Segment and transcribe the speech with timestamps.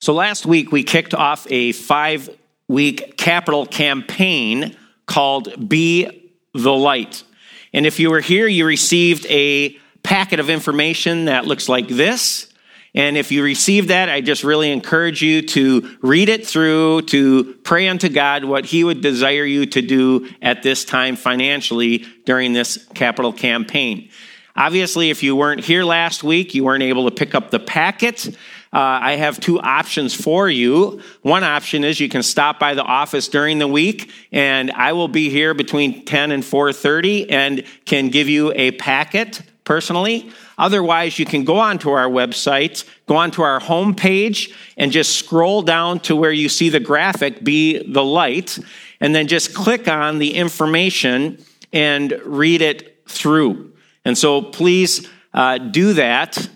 [0.00, 2.30] So last week we kicked off a five
[2.68, 7.22] week capital campaign called Be the Light.
[7.74, 12.50] And if you were here, you received a packet of information that looks like this.
[12.94, 17.54] And if you received that, I just really encourage you to read it through, to
[17.62, 22.54] pray unto God what He would desire you to do at this time financially during
[22.54, 24.08] this capital campaign.
[24.56, 28.34] Obviously, if you weren't here last week, you weren't able to pick up the packet.
[28.72, 31.02] Uh, I have two options for you.
[31.22, 35.08] One option is you can stop by the office during the week, and I will
[35.08, 40.30] be here between 10 and 4:30, and can give you a packet personally.
[40.56, 45.98] Otherwise, you can go onto our website, go onto our homepage, and just scroll down
[46.00, 48.58] to where you see the graphic, Be the Light,
[49.00, 51.38] and then just click on the information
[51.72, 53.72] and read it through.
[54.04, 56.48] And so please uh, do that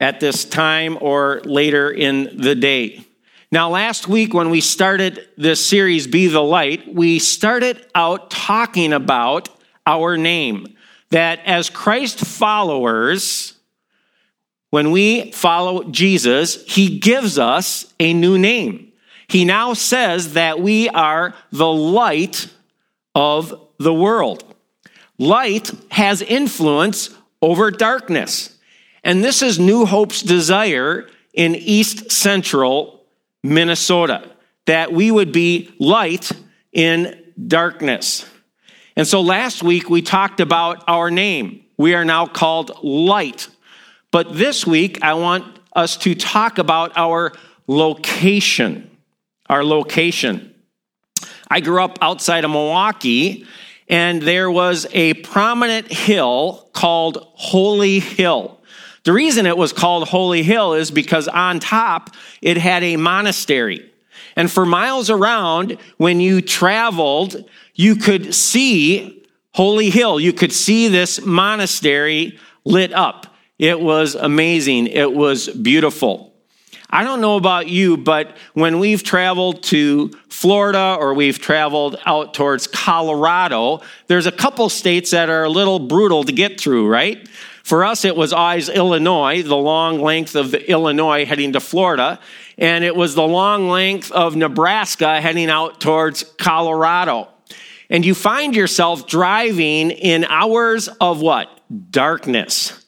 [0.00, 3.04] at this time or later in the day.
[3.52, 8.92] Now, last week when we started this series, Be the Light, we started out talking
[8.92, 9.48] about
[9.86, 10.74] our name
[11.10, 13.54] that as Christ followers,
[14.70, 18.92] when we follow Jesus, he gives us a new name.
[19.28, 22.48] He now says that we are the light
[23.14, 24.42] of the world.
[25.18, 28.53] Light has influence over darkness.
[29.04, 33.04] And this is New Hope's desire in East Central
[33.42, 34.30] Minnesota
[34.64, 36.32] that we would be light
[36.72, 38.26] in darkness.
[38.96, 41.64] And so last week we talked about our name.
[41.76, 43.48] We are now called light.
[44.10, 47.32] But this week I want us to talk about our
[47.66, 48.90] location.
[49.50, 50.54] Our location.
[51.50, 53.46] I grew up outside of Milwaukee,
[53.86, 58.60] and there was a prominent hill called Holy Hill.
[59.04, 62.10] The reason it was called Holy Hill is because on top
[62.40, 63.90] it had a monastery.
[64.36, 69.22] And for miles around, when you traveled, you could see
[69.52, 70.18] Holy Hill.
[70.18, 73.26] You could see this monastery lit up.
[73.58, 74.88] It was amazing.
[74.88, 76.32] It was beautiful.
[76.90, 82.34] I don't know about you, but when we've traveled to Florida or we've traveled out
[82.34, 87.28] towards Colorado, there's a couple states that are a little brutal to get through, right?
[87.64, 92.20] For us, it was Eyes, Illinois, the long length of Illinois heading to Florida,
[92.56, 97.28] and it was the long length of Nebraska heading out towards Colorado
[97.90, 101.60] and you find yourself driving in hours of what?
[101.90, 102.84] Darkness.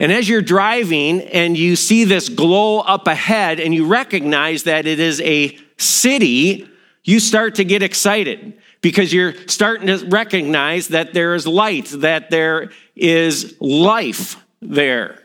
[0.00, 4.86] And as you're driving and you see this glow up ahead and you recognize that
[4.86, 6.68] it is a city,
[7.02, 12.30] you start to get excited because you're starting to recognize that there is light, that
[12.30, 15.22] there is life there.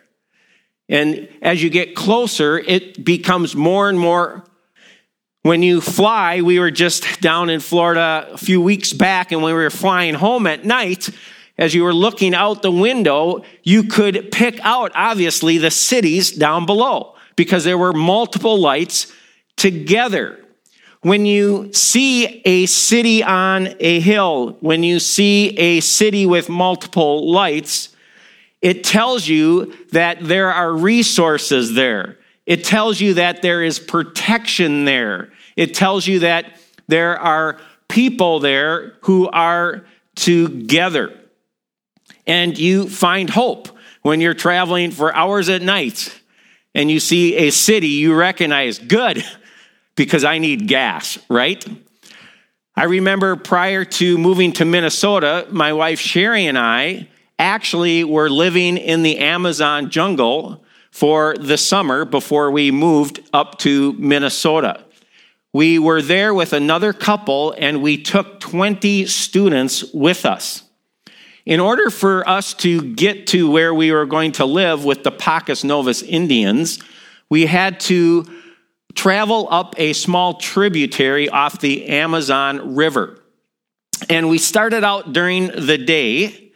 [0.90, 4.44] And as you get closer, it becomes more and more
[5.44, 9.54] when you fly, we were just down in Florida a few weeks back, and when
[9.54, 11.10] we were flying home at night,
[11.58, 16.66] as you were looking out the window, you could pick out, obviously, the cities down
[16.66, 19.12] below because there were multiple lights
[19.58, 20.43] together.
[21.04, 27.30] When you see a city on a hill, when you see a city with multiple
[27.30, 27.94] lights,
[28.62, 32.20] it tells you that there are resources there.
[32.46, 35.34] It tells you that there is protection there.
[35.58, 37.60] It tells you that there are
[37.90, 41.20] people there who are together.
[42.26, 43.68] And you find hope
[44.04, 46.18] when you're traveling for hours at night
[46.74, 49.26] and you see a city you recognize good
[49.96, 51.66] because I need gas, right?
[52.76, 58.78] I remember prior to moving to Minnesota, my wife Sherry and I actually were living
[58.78, 64.84] in the Amazon jungle for the summer before we moved up to Minnesota.
[65.52, 70.64] We were there with another couple and we took 20 students with us.
[71.46, 75.12] In order for us to get to where we were going to live with the
[75.12, 76.80] Pacaas Novos Indians,
[77.30, 78.26] we had to
[78.96, 83.20] travel up a small tributary off the Amazon River.
[84.10, 86.52] And we started out during the day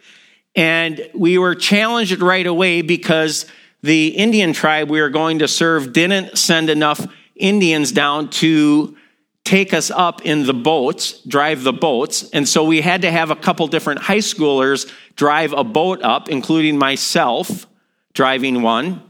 [0.54, 3.46] and we were challenged right away because
[3.82, 7.06] the Indian tribe we were going to serve didn't send enough
[7.36, 8.96] Indians down to
[9.44, 12.28] take us up in the boats, drive the boats.
[12.30, 16.28] And so we had to have a couple different high schoolers drive a boat up,
[16.28, 17.66] including myself
[18.12, 19.02] driving one.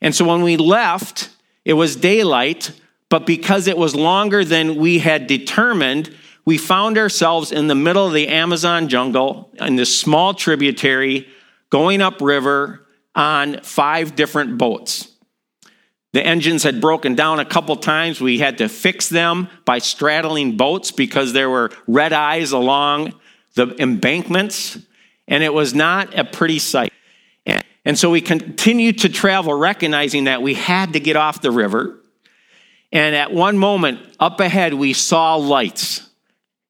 [0.00, 1.28] And so when we left,
[1.64, 2.72] it was daylight,
[3.08, 6.14] but because it was longer than we had determined,
[6.44, 11.28] we found ourselves in the middle of the Amazon jungle in this small tributary
[11.70, 15.08] going upriver on five different boats.
[16.12, 18.20] The engines had broken down a couple times.
[18.20, 23.14] We had to fix them by straddling boats because there were red eyes along
[23.54, 24.78] the embankments,
[25.26, 26.92] and it was not a pretty sight.
[27.84, 31.98] And, so we continued to travel, recognizing that we had to get off the river.
[32.92, 36.08] And at one moment, up ahead, we saw lights.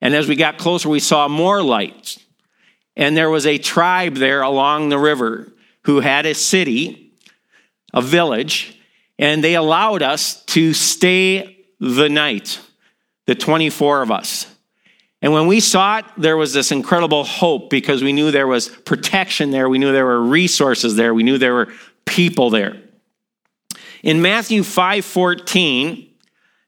[0.01, 2.19] And as we got closer, we saw more lights.
[2.97, 5.53] And there was a tribe there along the river
[5.85, 7.13] who had a city,
[7.93, 8.79] a village,
[9.19, 12.61] and they allowed us to stay the night,
[13.27, 14.52] the 24 of us.
[15.23, 18.69] And when we saw it, there was this incredible hope because we knew there was
[18.69, 19.69] protection there.
[19.69, 21.15] We knew there were resources there.
[21.15, 21.73] We knew there were
[22.05, 22.83] people there.
[24.03, 26.11] In Matthew 5 14,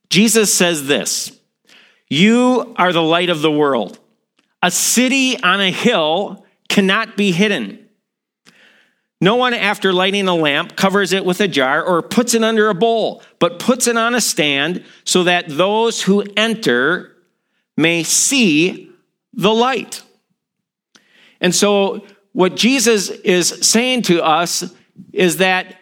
[0.08, 1.36] Jesus says this
[2.08, 3.98] You are the light of the world.
[4.62, 7.80] A city on a hill cannot be hidden.
[9.20, 12.68] No one, after lighting a lamp, covers it with a jar or puts it under
[12.68, 17.13] a bowl, but puts it on a stand so that those who enter
[17.76, 18.90] may see
[19.32, 20.02] the light.
[21.40, 24.72] And so, what Jesus is saying to us
[25.12, 25.76] is that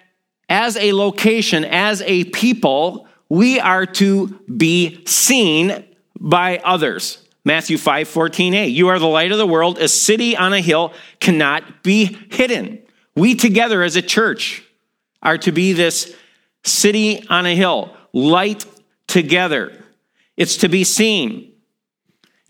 [0.49, 5.85] as a location, as a people, we are to be seen
[6.21, 7.27] by others.
[7.45, 8.73] Matthew 5 14a.
[8.73, 9.79] You are the light of the world.
[9.79, 12.81] A city on a hill cannot be hidden.
[13.17, 14.63] We together as a church
[15.23, 16.15] are to be this
[16.65, 18.65] city on a hill, light
[19.07, 19.73] together.
[20.37, 21.52] It's to be seen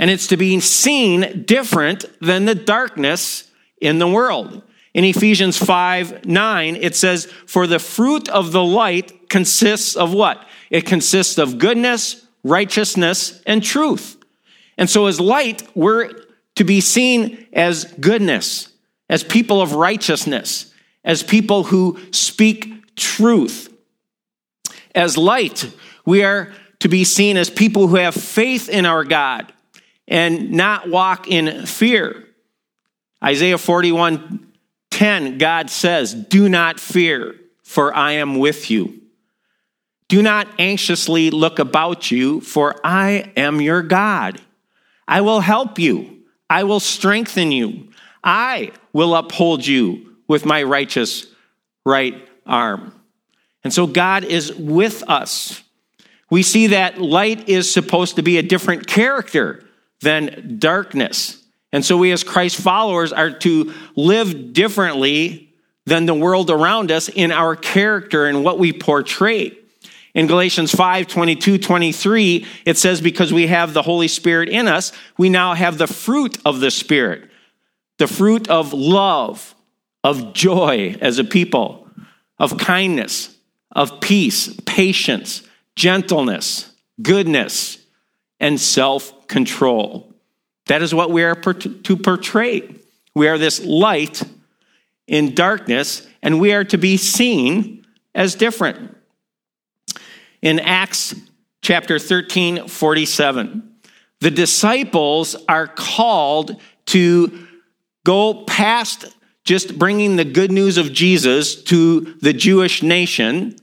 [0.03, 3.49] and it's to be seen different than the darkness
[3.81, 4.61] in the world.
[4.95, 10.45] In Ephesians 5 9, it says, For the fruit of the light consists of what?
[10.71, 14.17] It consists of goodness, righteousness, and truth.
[14.77, 16.11] And so, as light, we're
[16.57, 18.73] to be seen as goodness,
[19.09, 23.73] as people of righteousness, as people who speak truth.
[24.97, 25.73] As light,
[26.05, 29.53] we are to be seen as people who have faith in our God
[30.09, 32.25] and not walk in fear.
[33.23, 34.49] Isaiah 41
[34.91, 39.01] 10, God says, Do not fear, for I am with you.
[40.09, 44.41] Do not anxiously look about you, for I am your God.
[45.09, 46.25] I will help you.
[46.51, 47.89] I will strengthen you.
[48.23, 51.27] I will uphold you with my righteous
[51.87, 52.95] right arm.
[53.65, 55.63] And so God is with us.
[56.31, 59.65] We see that light is supposed to be a different character
[60.03, 61.43] than darkness.
[61.73, 65.55] And so we, as Christ followers, are to live differently
[65.87, 69.57] than the world around us in our character and what we portray.
[70.15, 74.93] In Galatians 5 22, 23, it says, Because we have the Holy Spirit in us,
[75.17, 77.31] we now have the fruit of the Spirit,
[77.99, 79.55] the fruit of love,
[80.05, 81.89] of joy as a people,
[82.39, 83.35] of kindness,
[83.71, 85.43] of peace, patience,
[85.77, 86.71] gentleness,
[87.01, 87.79] goodness,
[88.39, 90.13] and self control.
[90.67, 92.75] That is what we are to portray.
[93.15, 94.23] We are this light
[95.09, 97.85] in darkness, and we are to be seen
[98.15, 98.95] as different.
[100.43, 101.15] In Acts
[101.63, 103.73] chapter 13, 47,
[104.21, 107.47] the disciples are called to
[108.05, 109.07] go past
[109.45, 113.57] just bringing the good news of Jesus to the Jewish nation,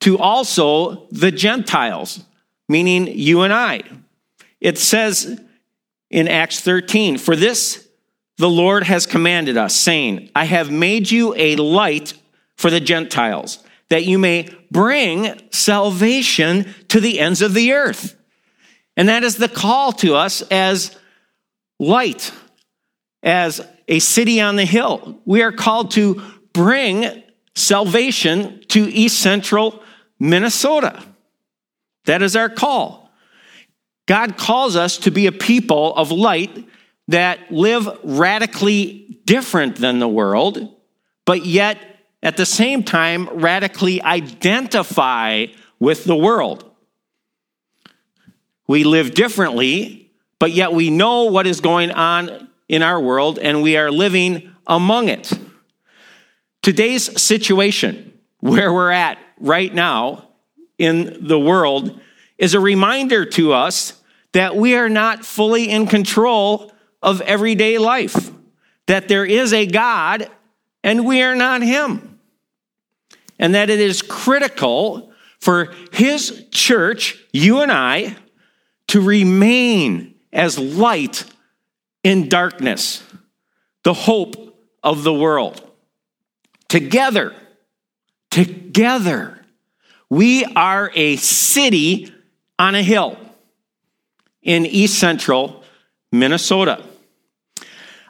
[0.00, 2.24] to also the Gentiles,
[2.68, 3.82] meaning you and I.
[4.62, 5.40] It says
[6.08, 7.88] in Acts 13, For this
[8.38, 12.14] the Lord has commanded us, saying, I have made you a light
[12.56, 13.58] for the Gentiles,
[13.90, 18.16] that you may bring salvation to the ends of the earth.
[18.96, 20.96] And that is the call to us as
[21.80, 22.32] light,
[23.24, 25.20] as a city on the hill.
[25.24, 27.24] We are called to bring
[27.56, 29.82] salvation to east central
[30.20, 31.02] Minnesota.
[32.04, 33.01] That is our call.
[34.06, 36.68] God calls us to be a people of light
[37.08, 40.74] that live radically different than the world,
[41.24, 41.78] but yet
[42.22, 45.46] at the same time radically identify
[45.78, 46.64] with the world.
[48.66, 53.62] We live differently, but yet we know what is going on in our world and
[53.62, 55.32] we are living among it.
[56.62, 60.28] Today's situation, where we're at right now
[60.78, 62.00] in the world,
[62.42, 68.32] is a reminder to us that we are not fully in control of everyday life,
[68.88, 70.28] that there is a God
[70.82, 72.18] and we are not Him,
[73.38, 78.16] and that it is critical for His church, you and I,
[78.88, 81.24] to remain as light
[82.02, 83.04] in darkness,
[83.84, 85.62] the hope of the world.
[86.68, 87.36] Together,
[88.32, 89.38] together,
[90.10, 92.12] We are a city
[92.58, 93.16] on a hill
[94.42, 95.62] in east central
[96.10, 96.84] Minnesota.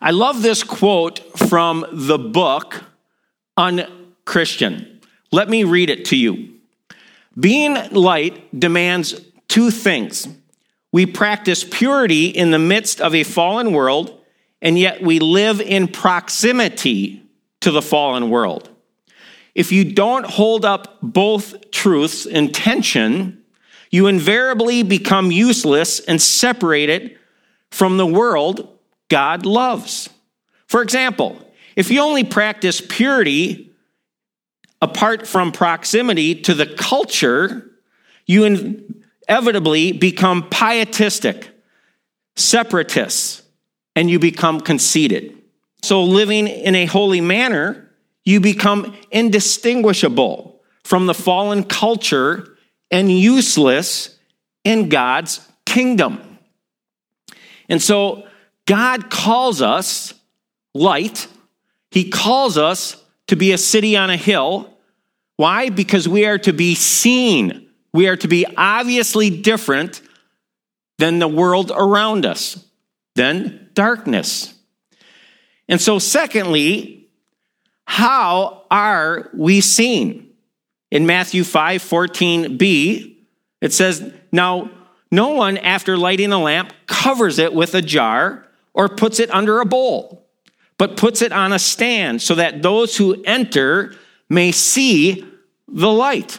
[0.01, 2.83] I love this quote from the book
[3.57, 5.01] Unchristian.
[5.31, 6.55] Let me read it to you.
[7.39, 10.29] Being light demands two things.
[10.91, 14.19] We practice purity in the midst of a fallen world,
[14.61, 17.23] and yet we live in proximity
[17.61, 18.69] to the fallen world.
[19.55, 23.42] If you don't hold up both truths in tension,
[23.93, 27.19] you invariably become useless and separated
[27.71, 28.67] from the world
[29.09, 30.09] God loves.
[30.67, 31.39] For example,
[31.77, 33.71] if you only practice purity
[34.81, 37.71] apart from proximity to the culture,
[38.27, 38.45] you
[39.29, 41.51] inevitably become pietistic,
[42.35, 43.43] separatists,
[43.95, 45.37] and you become conceited.
[45.83, 47.91] So, living in a holy manner,
[48.25, 52.52] you become indistinguishable from the fallen culture
[52.93, 54.17] and useless
[54.63, 56.39] in God's kingdom.
[57.69, 58.29] And so,
[58.67, 60.15] God calls us
[60.75, 61.27] light.
[61.91, 64.79] He calls us to be a city on a hill.
[65.37, 65.71] Why?
[65.71, 67.69] Because we are to be seen.
[67.93, 70.01] We are to be obviously different
[70.99, 72.65] than the world around us,
[73.17, 74.55] than darkness.
[75.69, 77.09] And so, secondly,
[77.87, 80.32] how are we seen?
[80.93, 83.17] In Matthew 5 14b,
[83.63, 84.71] it says, Now,
[85.11, 89.61] no one, after lighting a lamp, covers it with a jar or puts it under
[89.61, 90.29] a bowl,
[90.77, 93.97] but puts it on a stand so that those who enter
[94.29, 95.27] may see
[95.67, 96.39] the light.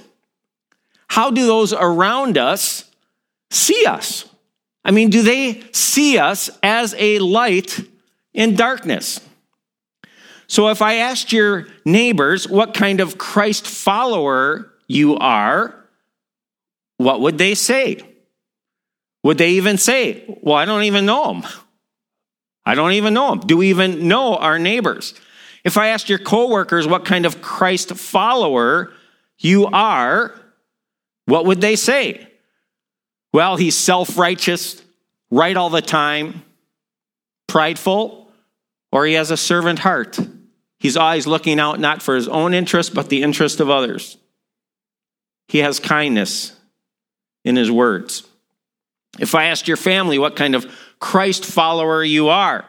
[1.07, 2.91] How do those around us
[3.49, 4.29] see us?
[4.85, 7.79] I mean, do they see us as a light
[8.35, 9.19] in darkness?
[10.53, 15.73] So if I asked your neighbors what kind of Christ follower you are,
[16.97, 17.99] what would they say?
[19.23, 21.51] Would they even say, Well, I don't even know them?
[22.67, 23.39] I don't even know them.
[23.39, 25.15] Do we even know our neighbors?
[25.63, 28.93] If I asked your coworkers what kind of Christ follower
[29.39, 30.39] you are,
[31.25, 32.27] what would they say?
[33.33, 34.83] Well, he's self righteous,
[35.31, 36.43] right all the time,
[37.47, 38.31] prideful,
[38.91, 40.19] or he has a servant heart.
[40.83, 44.17] He's always looking out not for his own interest, but the interest of others.
[45.47, 46.57] He has kindness
[47.45, 48.27] in his words.
[49.17, 52.65] If I asked your family what kind of Christ follower you are.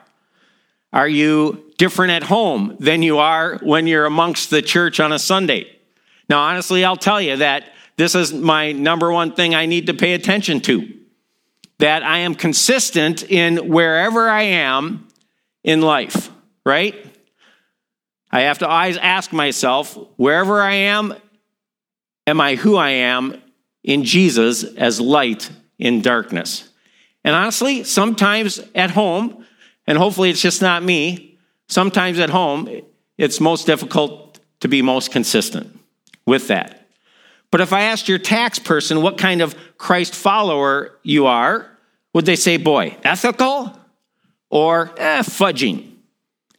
[0.92, 5.18] Are you different at home than you are when you're amongst the church on a
[5.18, 5.66] Sunday?
[6.28, 7.64] Now, honestly, I'll tell you that
[7.96, 10.88] this is my number one thing I need to pay attention to.
[11.78, 15.08] That I am consistent in wherever I am
[15.64, 16.30] in life,
[16.64, 16.94] right?
[18.34, 21.14] I have to always ask myself, wherever I am,
[22.26, 23.40] am I who I am
[23.84, 25.48] in Jesus as light
[25.78, 26.68] in darkness?
[27.22, 29.46] And honestly, sometimes at home,
[29.86, 31.38] and hopefully it's just not me,
[31.68, 32.68] sometimes at home,
[33.16, 35.78] it's most difficult to be most consistent
[36.26, 36.88] with that.
[37.52, 41.70] But if I asked your tax person what kind of Christ follower you are,
[42.12, 43.78] would they say, boy, ethical
[44.50, 45.93] or eh, fudging?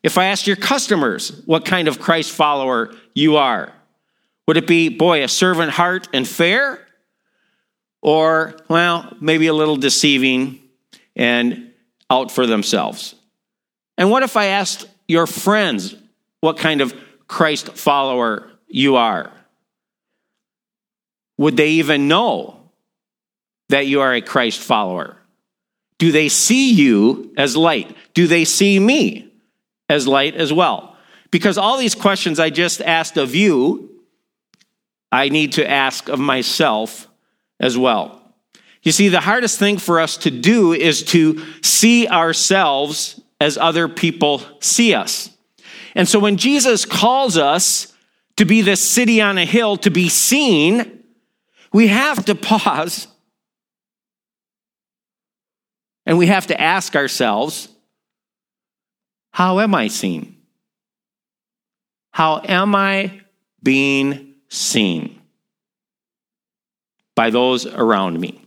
[0.05, 3.73] If I asked your customers what kind of Christ follower you are,
[4.47, 6.85] would it be, boy, a servant heart and fair?
[8.05, 10.59] or, well, maybe a little deceiving
[11.15, 11.71] and
[12.07, 13.15] out for themselves.
[13.97, 15.95] And what if I asked your friends
[16.39, 16.93] what kind of
[17.27, 19.31] Christ follower you are?
[21.39, 22.69] Would they even know
[23.69, 25.17] that you are a Christ follower?
[25.97, 27.97] Do they see you as light?
[28.13, 29.24] Do they see me
[29.89, 30.95] as light as well?
[31.31, 34.01] Because all these questions I just asked of you,
[35.11, 37.07] I need to ask of myself
[37.59, 38.21] as well.
[38.83, 43.87] You see, the hardest thing for us to do is to see ourselves as other
[43.87, 45.29] people see us.
[45.95, 47.93] And so when Jesus calls us
[48.37, 51.03] to be this city on a hill, to be seen,
[51.73, 53.07] we have to pause
[56.05, 57.69] and we have to ask ourselves,
[59.35, 60.37] how am I seen?
[62.11, 63.21] How am I
[63.61, 65.15] being seen?
[67.15, 68.41] by those around me.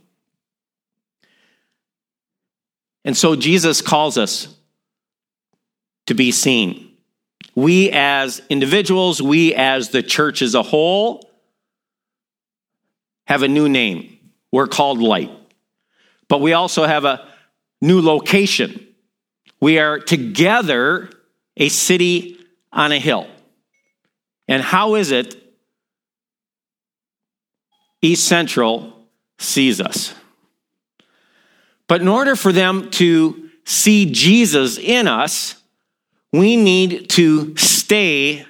[3.03, 4.55] And so Jesus calls us
[6.05, 6.91] to be seen.
[7.55, 11.29] We as individuals, we as the church as a whole,
[13.25, 14.19] have a new name.
[14.51, 15.31] We're called light.
[16.27, 17.27] But we also have a
[17.81, 18.85] new location.
[19.59, 21.09] We are together
[21.57, 22.37] a city
[22.71, 23.27] on a hill.
[24.47, 25.39] And how is it
[28.01, 28.93] East Central
[29.37, 30.13] sees us.
[31.87, 35.55] But in order for them to see Jesus in us,
[36.31, 38.45] we need to stay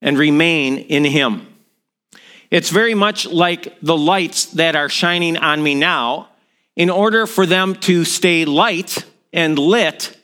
[0.00, 1.46] and remain in Him.
[2.50, 6.28] It's very much like the lights that are shining on me now.
[6.74, 10.16] In order for them to stay light and lit,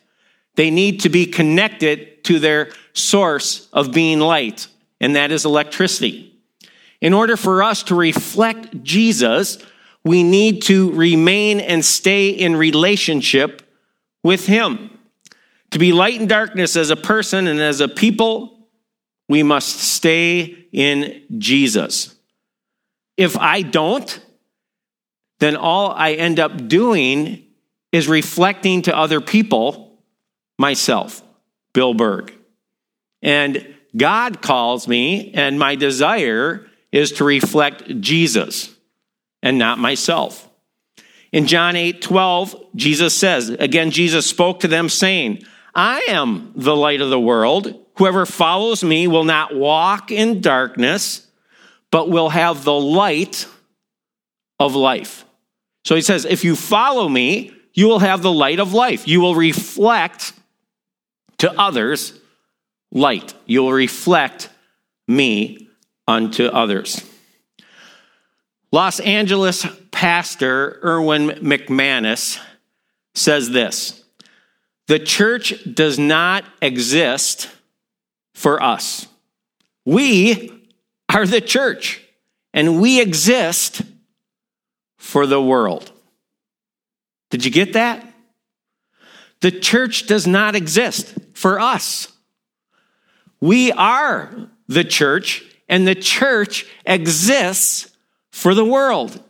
[0.55, 4.67] they need to be connected to their source of being light,
[4.99, 6.35] and that is electricity.
[7.01, 9.57] In order for us to reflect Jesus,
[10.03, 13.61] we need to remain and stay in relationship
[14.23, 14.97] with Him.
[15.71, 18.67] To be light in darkness as a person and as a people,
[19.27, 22.15] we must stay in Jesus.
[23.17, 24.19] If I don't,
[25.39, 27.45] then all I end up doing
[27.91, 29.97] is reflecting to other people
[30.57, 31.23] myself,
[31.73, 32.33] Bill Berg.
[33.21, 38.75] And God calls me, and my desire is to reflect Jesus
[39.41, 40.47] and not myself.
[41.31, 45.43] In John 8 12, Jesus says, again, Jesus spoke to them saying,
[45.75, 47.75] I am the light of the world.
[47.97, 51.27] Whoever follows me will not walk in darkness,
[51.91, 53.45] but will have the light
[54.59, 55.25] of life.
[55.85, 59.07] So he says, if you follow me, you will have the light of life.
[59.07, 60.33] You will reflect
[61.39, 62.19] to others
[62.91, 63.33] light.
[63.45, 64.49] You will reflect
[65.07, 65.69] me
[66.07, 67.03] unto others.
[68.71, 72.39] Los Angeles pastor Erwin McManus
[73.15, 74.03] says this
[74.87, 77.49] The church does not exist
[78.33, 79.07] for us.
[79.85, 80.51] We
[81.13, 82.01] are the church,
[82.53, 83.81] and we exist
[84.97, 85.91] for the world.
[87.29, 88.05] Did you get that?
[89.41, 92.11] The church does not exist for us.
[93.39, 97.95] We are the church, and the church exists
[98.31, 99.23] for the world.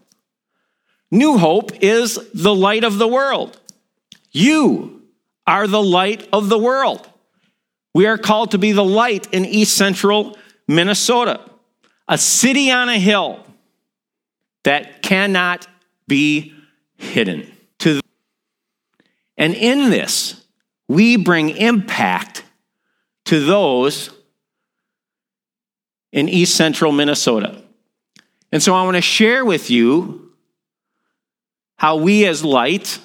[1.11, 3.59] New Hope is the light of the world.
[4.31, 5.03] You
[5.45, 7.07] are the light of the world.
[7.93, 11.41] We are called to be the light in east central Minnesota,
[12.07, 13.43] a city on a hill
[14.63, 15.67] that cannot
[16.07, 16.53] be
[16.97, 17.51] hidden.
[19.39, 20.45] And in this,
[20.89, 22.43] we bring impact
[23.25, 24.11] to those
[26.11, 27.63] in east central Minnesota.
[28.51, 30.33] And so I want to share with you
[31.77, 32.99] how we as light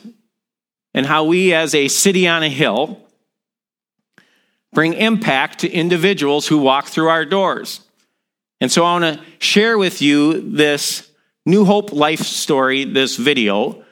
[0.93, 3.01] and how we as a city on a hill
[4.73, 7.81] bring impact to individuals who walk through our doors.
[8.61, 11.09] And so I want to share with you this
[11.47, 13.85] New Hope life story, this video.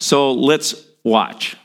[0.00, 0.74] So let's
[1.04, 1.56] watch.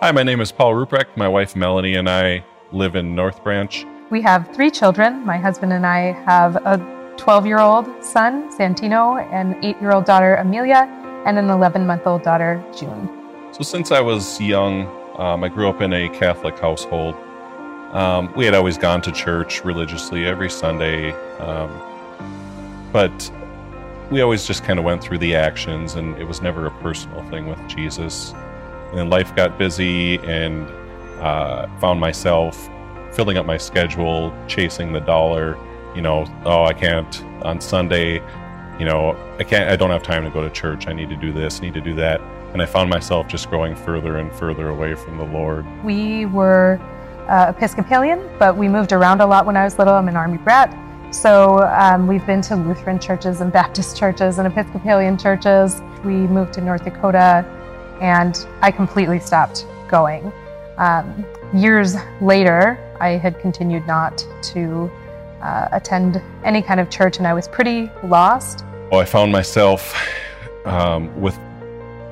[0.00, 1.16] Hi, my name is Paul Ruprecht.
[1.16, 3.84] My wife Melanie and I live in North Branch.
[4.10, 5.26] We have three children.
[5.26, 6.78] My husband and I have a
[7.16, 10.86] 12 year old son, Santino, an 8 year old daughter, Amelia,
[11.26, 13.08] and an 11 month old daughter, June.
[13.50, 14.86] So, since I was young,
[15.18, 17.16] um, I grew up in a Catholic household.
[17.90, 23.32] Um, we had always gone to church religiously every Sunday, um, but
[24.12, 27.28] we always just kind of went through the actions, and it was never a personal
[27.30, 28.32] thing with Jesus.
[28.88, 30.66] And then life got busy, and
[31.20, 32.68] uh, found myself
[33.12, 35.56] filling up my schedule, chasing the dollar.
[35.94, 38.22] You know, oh, I can't on Sunday.
[38.78, 39.70] You know, I can't.
[39.70, 40.86] I don't have time to go to church.
[40.86, 41.60] I need to do this.
[41.60, 42.20] Need to do that.
[42.52, 45.66] And I found myself just growing further and further away from the Lord.
[45.84, 46.80] We were
[47.28, 49.94] uh, Episcopalian, but we moved around a lot when I was little.
[49.94, 50.74] I'm an Army brat.
[51.14, 55.82] So um, we've been to Lutheran churches and Baptist churches and Episcopalian churches.
[56.04, 57.44] We moved to North Dakota,
[58.00, 60.32] and I completely stopped going.
[60.76, 64.90] Um, years later, I had continued not to
[65.42, 68.64] uh, attend any kind of church, and I was pretty lost.
[68.90, 69.94] Well, I found myself
[70.64, 71.38] um, with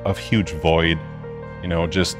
[0.05, 0.99] a huge void.
[1.61, 2.17] You know, just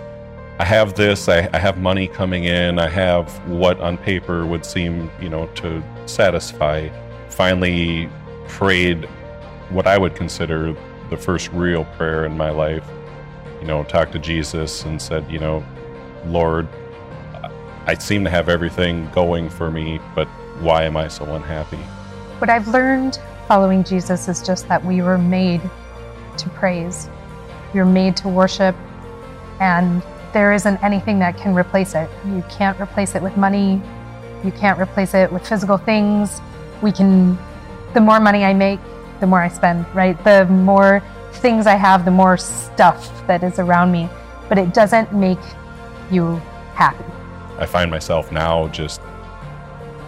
[0.60, 4.66] I have this, I, I have money coming in, I have what on paper would
[4.66, 6.90] seem, you know, to satisfy.
[7.30, 8.10] Finally,
[8.48, 9.06] prayed
[9.70, 10.76] what I would consider
[11.10, 12.84] the first real prayer in my life.
[13.68, 15.62] You know, talked to Jesus and said, you know,
[16.28, 16.70] Lord,
[17.86, 20.26] I seem to have everything going for me, but
[20.62, 21.76] why am I so unhappy?
[22.40, 25.60] What I've learned following Jesus is just that we were made
[26.38, 27.10] to praise.
[27.74, 28.74] You're made to worship,
[29.60, 30.02] and
[30.32, 32.10] there isn't anything that can replace it.
[32.26, 33.82] You can't replace it with money.
[34.46, 36.40] You can't replace it with physical things.
[36.82, 37.38] We can,
[37.94, 38.80] the more money I make,
[39.20, 40.18] the more I spend, right?
[40.24, 44.10] The more things I have, the more stuff that is around me.
[44.50, 45.40] But it doesn't make
[46.12, 46.36] you
[46.74, 47.04] happy.
[47.58, 49.02] I find myself now just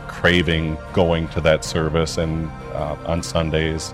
[0.07, 3.93] craving going to that service and uh, on Sundays.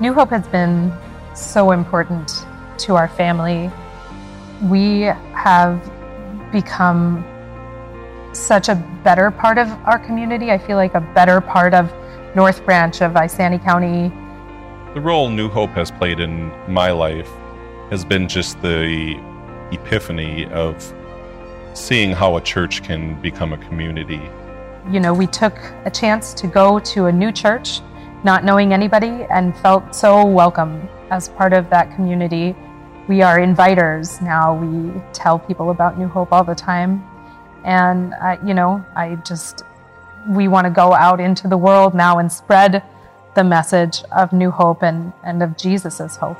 [0.00, 0.92] New Hope has been
[1.34, 2.46] so important
[2.78, 3.70] to our family.
[4.62, 5.02] We
[5.34, 5.90] have
[6.52, 7.24] become
[8.32, 10.50] such a better part of our community.
[10.50, 11.92] I feel like a better part of
[12.34, 14.12] North Branch of Isanti County.
[14.94, 17.30] The role New Hope has played in my life
[17.88, 19.14] has been just the
[19.72, 20.92] epiphany of
[21.72, 24.20] seeing how a church can become a community.
[24.90, 27.80] You know, we took a chance to go to a new church,
[28.22, 32.54] not knowing anybody, and felt so welcome as part of that community.
[33.08, 34.54] We are inviters now.
[34.54, 37.02] We tell people about New Hope all the time.
[37.64, 39.62] And, I, you know, I just,
[40.28, 42.82] we want to go out into the world now and spread
[43.34, 46.38] the message of New Hope and, and of Jesus' hope.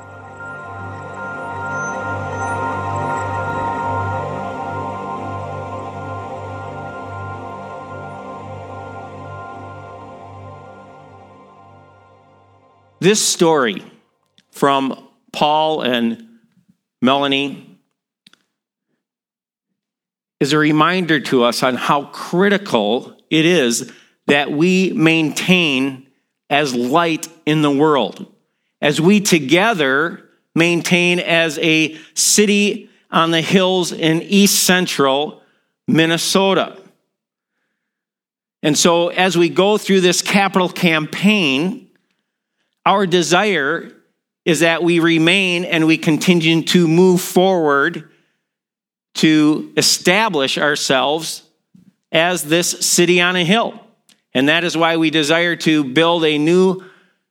[12.99, 13.83] This story
[14.51, 16.25] from Paul and
[17.01, 17.81] Melanie
[20.39, 23.91] is a reminder to us on how critical it is
[24.27, 26.07] that we maintain
[26.53, 28.31] as light in the world,
[28.79, 35.41] as we together maintain as a city on the hills in east central
[35.87, 36.77] Minnesota.
[38.61, 41.89] And so, as we go through this capital campaign,
[42.85, 43.91] our desire
[44.45, 48.11] is that we remain and we continue to move forward
[49.15, 51.41] to establish ourselves
[52.11, 53.82] as this city on a hill.
[54.33, 56.83] And that is why we desire to build a new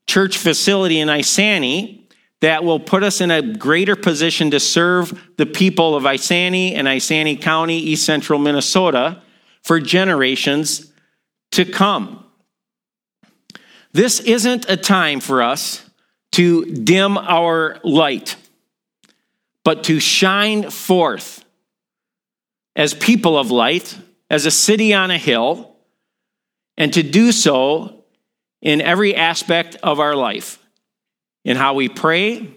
[0.06, 2.02] church facility in Isanti
[2.40, 6.88] that will put us in a greater position to serve the people of Isanti and
[6.88, 9.22] Isanti County, East Central Minnesota
[9.62, 10.92] for generations
[11.52, 12.24] to come.
[13.92, 15.88] This isn't a time for us
[16.32, 18.36] to dim our light,
[19.64, 21.44] but to shine forth
[22.74, 23.96] as people of light,
[24.30, 25.71] as a city on a hill,
[26.76, 28.04] and to do so
[28.60, 30.58] in every aspect of our life
[31.44, 32.48] in how we pray,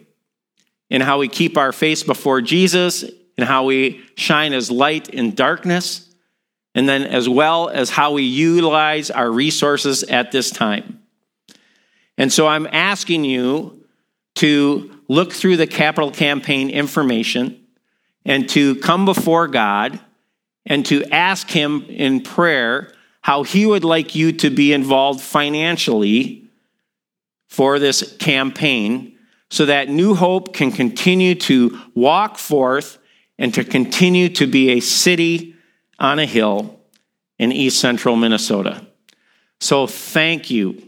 [0.89, 3.04] in how we keep our face before Jesus,
[3.38, 6.13] in how we shine as light in darkness,
[6.73, 11.01] and then as well as how we utilize our resources at this time.
[12.17, 13.84] And so I'm asking you
[14.36, 17.65] to look through the capital campaign information
[18.25, 19.99] and to come before God
[20.65, 22.91] and to ask Him in prayer
[23.25, 26.47] how He would like you to be involved financially
[27.49, 29.17] for this campaign
[29.49, 32.99] so that New Hope can continue to walk forth
[33.39, 35.55] and to continue to be a city
[35.97, 36.79] on a hill
[37.39, 38.85] in east central Minnesota.
[39.59, 40.83] So thank you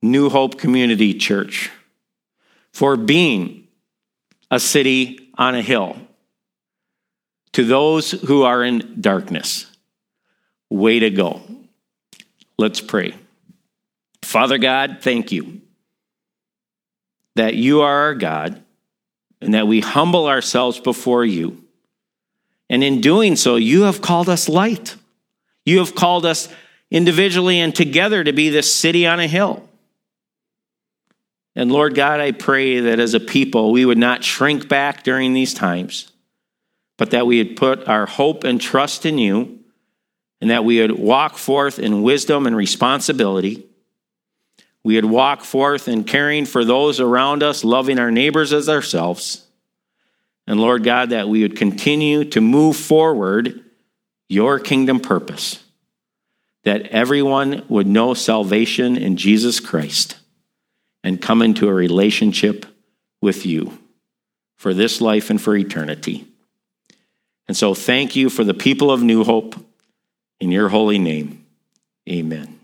[0.00, 1.70] New Hope Community Church
[2.72, 3.68] for being
[4.50, 5.98] a city on a hill.
[7.52, 9.69] To those who are in darkness,
[10.70, 11.42] way to go.
[12.58, 13.14] Let's pray.
[14.22, 15.60] Father God, thank you
[17.36, 18.62] that you are our God
[19.40, 21.64] and that we humble ourselves before you.
[22.68, 24.96] And in doing so, you have called us light.
[25.64, 26.48] You have called us
[26.90, 29.68] individually and together to be this city on a hill.
[31.56, 35.32] And Lord God, I pray that as a people, we would not shrink back during
[35.32, 36.12] these times,
[36.96, 39.59] but that we would put our hope and trust in you,
[40.40, 43.66] and that we would walk forth in wisdom and responsibility.
[44.82, 49.46] We would walk forth in caring for those around us, loving our neighbors as ourselves.
[50.46, 53.62] And Lord God, that we would continue to move forward
[54.28, 55.62] your kingdom purpose,
[56.64, 60.16] that everyone would know salvation in Jesus Christ
[61.02, 62.66] and come into a relationship
[63.20, 63.78] with you
[64.56, 66.26] for this life and for eternity.
[67.48, 69.56] And so, thank you for the people of New Hope.
[70.40, 71.44] In your holy name,
[72.08, 72.59] amen.